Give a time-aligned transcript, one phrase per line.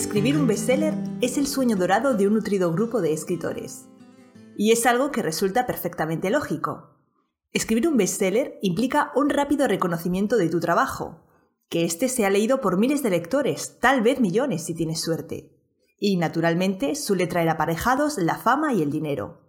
[0.00, 3.84] Escribir un bestseller es el sueño dorado de un nutrido grupo de escritores.
[4.56, 6.96] Y es algo que resulta perfectamente lógico.
[7.52, 11.26] Escribir un bestseller implica un rápido reconocimiento de tu trabajo,
[11.68, 15.54] que éste sea leído por miles de lectores, tal vez millones si tienes suerte.
[15.98, 19.42] Y, naturalmente, suele traer aparejados la fama y el dinero.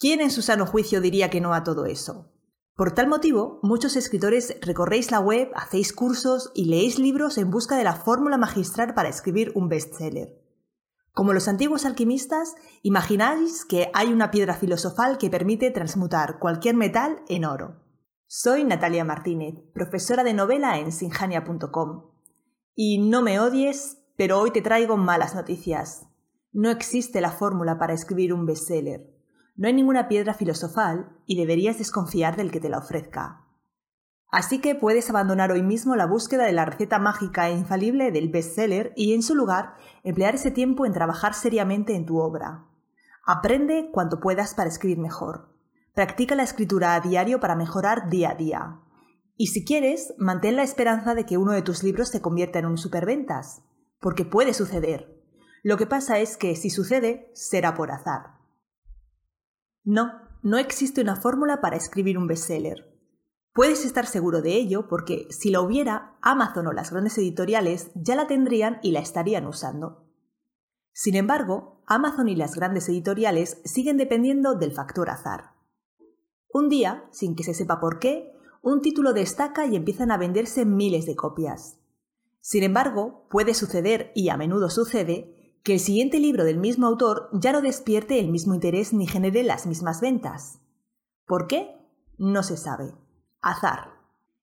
[0.00, 2.32] ¿Quién en su sano juicio diría que no a todo eso?
[2.74, 7.76] Por tal motivo, muchos escritores recorréis la web, hacéis cursos y leéis libros en busca
[7.76, 10.40] de la fórmula magistral para escribir un bestseller.
[11.12, 17.22] Como los antiguos alquimistas, imagináis que hay una piedra filosofal que permite transmutar cualquier metal
[17.28, 17.82] en oro.
[18.26, 22.12] Soy Natalia Martínez, profesora de novela en sinjania.com.
[22.76, 26.06] Y no me odies, pero hoy te traigo malas noticias.
[26.52, 29.09] No existe la fórmula para escribir un bestseller.
[29.60, 33.44] No hay ninguna piedra filosofal y deberías desconfiar del que te la ofrezca.
[34.30, 38.30] Así que puedes abandonar hoy mismo la búsqueda de la receta mágica e infalible del
[38.30, 42.64] bestseller y en su lugar emplear ese tiempo en trabajar seriamente en tu obra.
[43.26, 45.50] Aprende cuanto puedas para escribir mejor.
[45.92, 48.80] Practica la escritura a diario para mejorar día a día.
[49.36, 52.64] Y si quieres, mantén la esperanza de que uno de tus libros se convierta en
[52.64, 53.62] un superventas,
[54.00, 55.22] porque puede suceder.
[55.62, 58.39] Lo que pasa es que si sucede, será por azar.
[59.84, 62.90] No, no existe una fórmula para escribir un bestseller.
[63.52, 68.14] Puedes estar seguro de ello porque si la hubiera, Amazon o las grandes editoriales ya
[68.14, 70.06] la tendrían y la estarían usando.
[70.92, 75.54] Sin embargo, Amazon y las grandes editoriales siguen dependiendo del factor azar.
[76.52, 80.64] Un día, sin que se sepa por qué, un título destaca y empiezan a venderse
[80.64, 81.78] miles de copias.
[82.40, 87.28] Sin embargo, puede suceder, y a menudo sucede, que el siguiente libro del mismo autor
[87.32, 90.60] ya no despierte el mismo interés ni genere las mismas ventas.
[91.26, 91.76] ¿Por qué?
[92.18, 92.94] No se sabe.
[93.40, 94.00] Azar.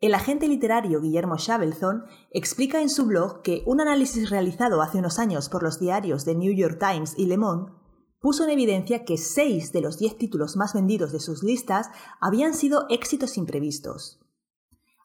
[0.00, 5.18] El agente literario Guillermo Shavelson explica en su blog que un análisis realizado hace unos
[5.18, 7.72] años por los diarios de New York Times y Le Monde
[8.20, 11.88] puso en evidencia que seis de los diez títulos más vendidos de sus listas
[12.20, 14.20] habían sido éxitos imprevistos.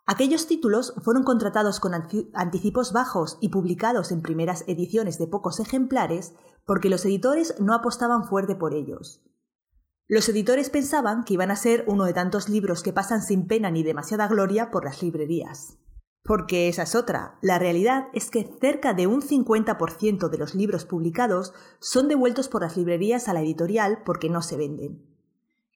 [0.08, 6.36] Aquellos títulos fueron contratados con anticipos bajos y publicados en primeras ediciones de pocos ejemplares
[6.64, 9.24] porque los editores no apostaban fuerte por ellos.
[10.08, 13.72] Los editores pensaban que iban a ser uno de tantos libros que pasan sin pena
[13.72, 15.80] ni demasiada gloria por las librerías.
[16.22, 17.40] Porque esa es otra.
[17.42, 22.62] La realidad es que cerca de un 50% de los libros publicados son devueltos por
[22.62, 25.15] las librerías a la editorial porque no se venden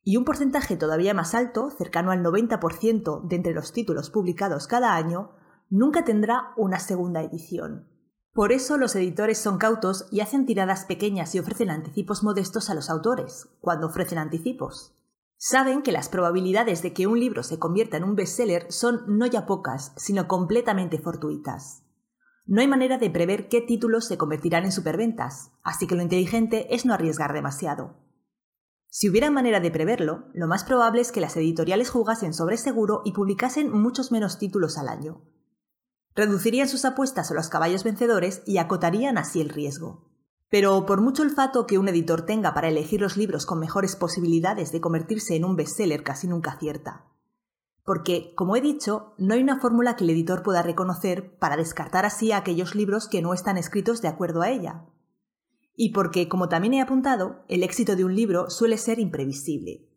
[0.09, 4.95] y un porcentaje todavía más alto, cercano al 90% de entre los títulos publicados cada
[4.95, 5.33] año,
[5.69, 7.87] nunca tendrá una segunda edición.
[8.33, 12.73] Por eso los editores son cautos y hacen tiradas pequeñas y ofrecen anticipos modestos a
[12.73, 14.95] los autores, cuando ofrecen anticipos.
[15.37, 19.27] Saben que las probabilidades de que un libro se convierta en un bestseller son no
[19.27, 21.83] ya pocas, sino completamente fortuitas.
[22.47, 26.73] No hay manera de prever qué títulos se convertirán en superventas, así que lo inteligente
[26.73, 28.08] es no arriesgar demasiado.
[28.91, 33.03] Si hubiera manera de preverlo, lo más probable es que las editoriales jugasen sobre seguro
[33.05, 35.21] y publicasen muchos menos títulos al año.
[36.15, 40.09] Reducirían sus apuestas a los caballos vencedores y acotarían así el riesgo.
[40.49, 44.71] Pero por mucho olfato que un editor tenga para elegir los libros con mejores posibilidades
[44.71, 47.05] de convertirse en un bestseller casi nunca acierta.
[47.85, 52.07] Porque, como he dicho, no hay una fórmula que el editor pueda reconocer para descartar
[52.07, 54.85] así a aquellos libros que no están escritos de acuerdo a ella
[55.81, 59.87] y porque, como también he apuntado, el éxito de un libro suele ser imprevisible.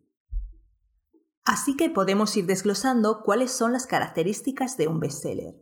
[1.44, 5.56] Así que podemos ir desglosando cuáles son las características de un bestseller.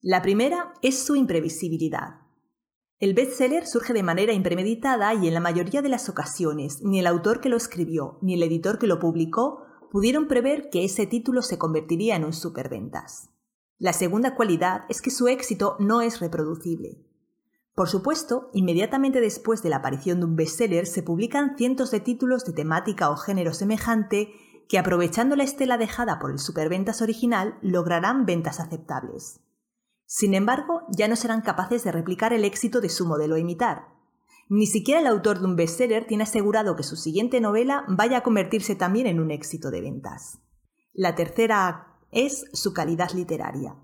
[0.00, 2.22] La primera es su imprevisibilidad.
[2.98, 7.06] El bestseller surge de manera impremeditada y en la mayoría de las ocasiones ni el
[7.06, 9.62] autor que lo escribió ni el editor que lo publicó
[9.92, 13.30] pudieron prever que ese título se convertiría en un superventas.
[13.78, 17.07] La segunda cualidad es que su éxito no es reproducible.
[17.78, 22.44] Por supuesto, inmediatamente después de la aparición de un bestseller se publican cientos de títulos
[22.44, 24.32] de temática o género semejante
[24.68, 29.42] que aprovechando la estela dejada por el superventas original lograrán ventas aceptables.
[30.06, 33.86] Sin embargo, ya no serán capaces de replicar el éxito de su modelo imitar.
[34.48, 38.22] Ni siquiera el autor de un bestseller tiene asegurado que su siguiente novela vaya a
[38.24, 40.40] convertirse también en un éxito de ventas.
[40.94, 43.76] La tercera es su calidad literaria.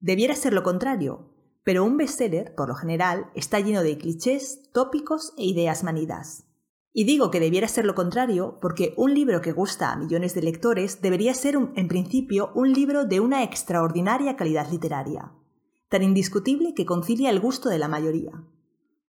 [0.00, 1.35] Debiera ser lo contrario,
[1.66, 6.44] pero un bestseller, por lo general, está lleno de clichés, tópicos e ideas manidas.
[6.92, 10.42] Y digo que debiera ser lo contrario porque un libro que gusta a millones de
[10.42, 15.32] lectores debería ser, en principio, un libro de una extraordinaria calidad literaria,
[15.88, 18.44] tan indiscutible que concilia el gusto de la mayoría.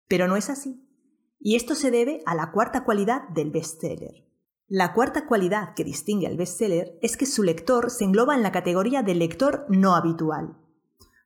[0.08, 0.82] Pero no es así.
[1.38, 4.24] Y esto se debe a la cuarta cualidad del bestseller.
[4.66, 8.50] La cuarta cualidad que distingue al bestseller es que su lector se engloba en la
[8.50, 10.56] categoría del lector no habitual,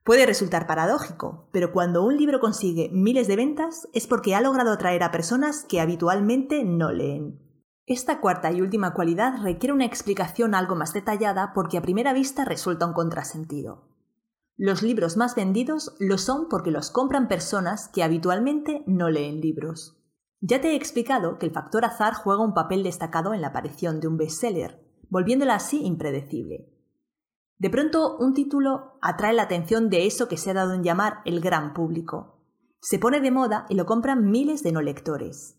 [0.04, 4.72] Puede resultar paradójico, pero cuando un libro consigue miles de ventas es porque ha logrado
[4.72, 7.38] atraer a personas que habitualmente no leen.
[7.86, 12.44] Esta cuarta y última cualidad requiere una explicación algo más detallada porque a primera vista
[12.44, 13.88] resulta un contrasentido.
[14.56, 19.96] Los libros más vendidos lo son porque los compran personas que habitualmente no leen libros.
[20.40, 24.00] Ya te he explicado que el factor azar juega un papel destacado en la aparición
[24.00, 24.80] de un bestseller,
[25.10, 26.79] volviéndola así impredecible.
[27.60, 31.18] De pronto, un título atrae la atención de eso que se ha dado en llamar
[31.26, 32.38] el gran público.
[32.80, 35.58] Se pone de moda y lo compran miles de no lectores.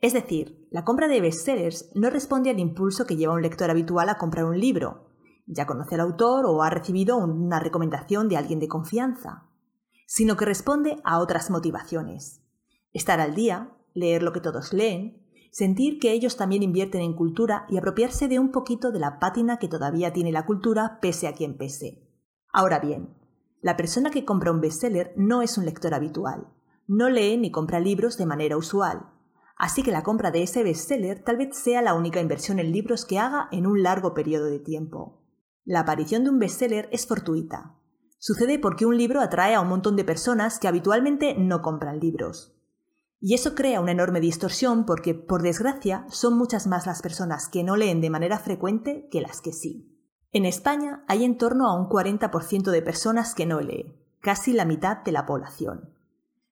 [0.00, 4.08] Es decir, la compra de bestsellers no responde al impulso que lleva un lector habitual
[4.08, 5.12] a comprar un libro.
[5.46, 9.44] Ya conoce al autor o ha recibido una recomendación de alguien de confianza,
[10.08, 12.42] sino que responde a otras motivaciones.
[12.92, 15.21] Estar al día, leer lo que todos leen,
[15.52, 19.58] sentir que ellos también invierten en cultura y apropiarse de un poquito de la pátina
[19.58, 22.08] que todavía tiene la cultura pese a quien pese.
[22.50, 23.10] Ahora bien,
[23.60, 26.48] la persona que compra un bestseller no es un lector habitual,
[26.88, 29.10] no lee ni compra libros de manera usual,
[29.58, 33.04] así que la compra de ese bestseller tal vez sea la única inversión en libros
[33.04, 35.22] que haga en un largo periodo de tiempo.
[35.64, 37.76] La aparición de un bestseller es fortuita.
[38.18, 42.56] Sucede porque un libro atrae a un montón de personas que habitualmente no compran libros.
[43.24, 47.62] Y eso crea una enorme distorsión porque, por desgracia, son muchas más las personas que
[47.62, 49.96] no leen de manera frecuente que las que sí.
[50.32, 54.64] En España hay en torno a un 40% de personas que no lee, casi la
[54.64, 55.94] mitad de la población.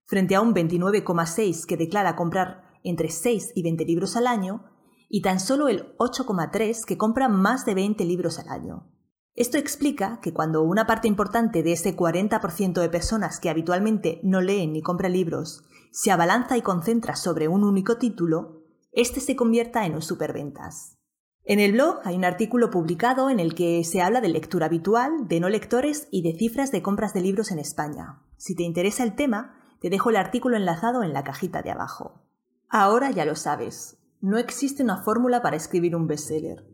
[0.05, 4.64] Frente a un 29,6% que declara comprar entre 6 y 20 libros al año,
[5.08, 8.87] y tan solo el 8,3% que compra más de 20 libros al año.
[9.34, 14.40] Esto explica que cuando una parte importante de ese 40% de personas que habitualmente no
[14.40, 19.87] leen ni compran libros se abalanza y concentra sobre un único título, este se convierta
[19.87, 20.97] en un superventas.
[21.45, 25.27] En el blog hay un artículo publicado en el que se habla de lectura habitual,
[25.27, 28.23] de no lectores y de cifras de compras de libros en España.
[28.37, 32.23] Si te interesa el tema, te dejo el artículo enlazado en la cajita de abajo.
[32.69, 36.67] Ahora ya lo sabes, no existe una fórmula para escribir un bestseller.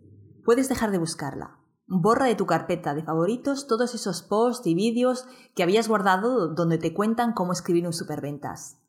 [0.44, 1.58] Puedes dejar de buscarla.
[1.86, 6.78] Borra de tu carpeta de favoritos todos esos posts y vídeos que habías guardado donde
[6.78, 8.80] te cuentan cómo escribir un superventas.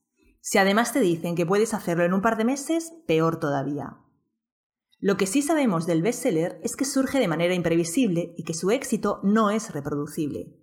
[0.50, 3.98] Si además te dicen que puedes hacerlo en un par de meses, peor todavía.
[4.98, 8.72] Lo que sí sabemos del bestseller es que surge de manera imprevisible y que su
[8.72, 10.56] éxito no es reproducible.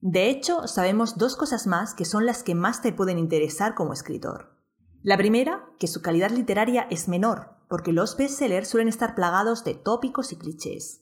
[0.00, 3.92] De hecho, sabemos dos cosas más que son las que más te pueden interesar como
[3.92, 4.56] escritor.
[5.02, 9.74] La primera, que su calidad literaria es menor, porque los bestsellers suelen estar plagados de
[9.74, 11.00] tópicos y clichés.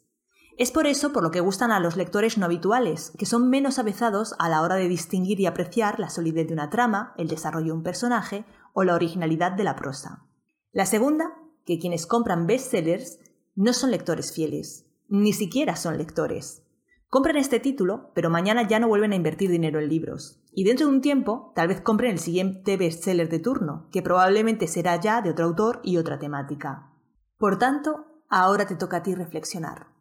[0.59, 3.79] Es por eso por lo que gustan a los lectores no habituales, que son menos
[3.79, 7.67] avezados a la hora de distinguir y apreciar la solidez de una trama, el desarrollo
[7.67, 10.25] de un personaje o la originalidad de la prosa.
[10.73, 11.35] La segunda,
[11.67, 13.19] que quienes compran bestsellers
[13.55, 16.63] no son lectores fieles, ni siquiera son lectores.
[17.09, 20.41] Compran este título, pero mañana ya no vuelven a invertir dinero en libros.
[20.53, 24.69] Y dentro de un tiempo, tal vez compren el siguiente bestseller de turno, que probablemente
[24.69, 26.93] será ya de otro autor y otra temática.
[27.37, 29.96] Por tanto, ahora te toca a ti reflexionar.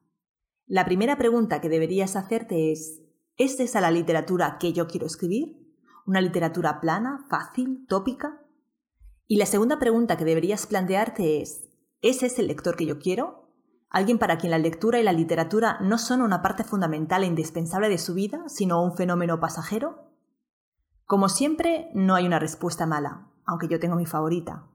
[0.67, 2.99] La primera pregunta que deberías hacerte es,
[3.37, 5.63] ¿es esa la literatura que yo quiero escribir?
[6.07, 8.41] ¿Una literatura plana, fácil, tópica?
[9.27, 11.69] Y la segunda pregunta que deberías plantearte es,
[12.01, 13.51] ¿es ese el lector que yo quiero?
[13.91, 17.87] ¿Alguien para quien la lectura y la literatura no son una parte fundamental e indispensable
[17.87, 20.09] de su vida, sino un fenómeno pasajero?
[21.05, 24.67] Como siempre, no hay una respuesta mala, aunque yo tengo mi favorita.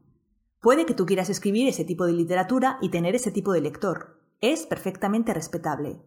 [0.61, 4.20] Puede que tú quieras escribir ese tipo de literatura y tener ese tipo de lector,
[4.40, 6.00] es perfectamente respetable.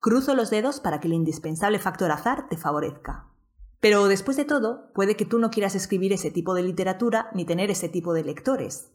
[0.00, 3.32] Cruzo los dedos para que el indispensable factor azar te favorezca.
[3.80, 7.44] Pero después de todo, puede que tú no quieras escribir ese tipo de literatura ni
[7.44, 8.92] tener ese tipo de lectores.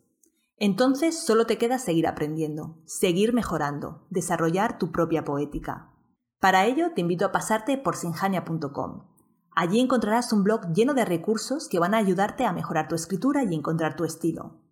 [0.58, 5.92] Entonces solo te queda seguir aprendiendo, seguir mejorando, desarrollar tu propia poética.
[6.40, 9.08] Para ello te invito a pasarte por sinjania.com.
[9.56, 13.44] Allí encontrarás un blog lleno de recursos que van a ayudarte a mejorar tu escritura
[13.44, 14.63] y encontrar tu estilo.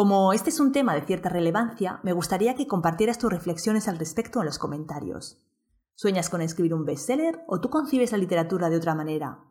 [0.00, 3.98] Como este es un tema de cierta relevancia, me gustaría que compartieras tus reflexiones al
[3.98, 5.44] respecto en los comentarios.
[5.94, 9.44] ¿Sueñas con escribir un bestseller o tú concibes la literatura de otra manera?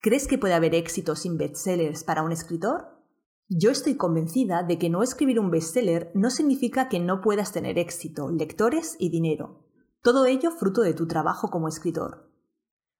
[0.00, 3.00] ¿Crees que puede haber éxito sin bestsellers para un escritor?
[3.48, 7.78] Yo estoy convencida de que no escribir un bestseller no significa que no puedas tener
[7.78, 9.68] éxito, lectores y dinero.
[10.02, 12.28] Todo ello fruto de tu trabajo como escritor.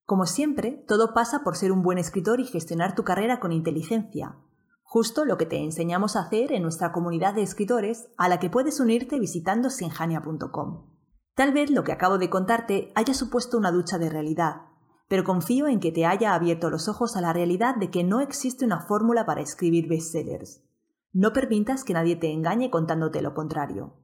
[0.04, 4.38] Como siempre, todo pasa por ser un buen escritor y gestionar tu carrera con inteligencia,
[4.92, 8.50] justo lo que te enseñamos a hacer en nuestra comunidad de escritores a la que
[8.50, 10.90] puedes unirte visitando sinjania.com.
[11.34, 14.66] Tal vez lo que acabo de contarte haya supuesto una ducha de realidad,
[15.08, 18.20] pero confío en que te haya abierto los ojos a la realidad de que no
[18.20, 20.62] existe una fórmula para escribir bestsellers.
[21.14, 23.94] No permitas que nadie te engañe contándote lo contrario.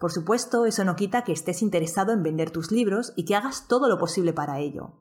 [0.00, 3.68] Por supuesto, eso no quita que estés interesado en vender tus libros y que hagas
[3.68, 4.94] todo lo posible para ello.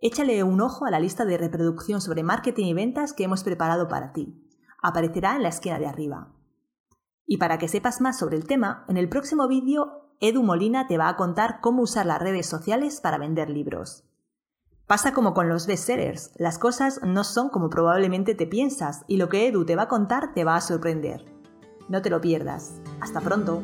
[0.00, 3.88] Échale un ojo a la lista de reproducción sobre marketing y ventas que hemos preparado
[3.88, 4.40] para ti.
[4.80, 6.28] Aparecerá en la esquina de arriba.
[7.26, 10.98] Y para que sepas más sobre el tema, en el próximo vídeo Edu Molina te
[10.98, 14.04] va a contar cómo usar las redes sociales para vender libros.
[14.86, 19.28] Pasa como con los bestsellers, las cosas no son como probablemente te piensas y lo
[19.28, 21.24] que Edu te va a contar te va a sorprender.
[21.88, 22.80] No te lo pierdas.
[23.00, 23.62] Hasta pronto.